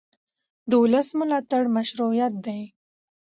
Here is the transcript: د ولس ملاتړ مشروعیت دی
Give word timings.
د 0.69 0.71
ولس 0.83 1.07
ملاتړ 1.19 1.63
مشروعیت 1.75 2.33
دی 2.45 2.61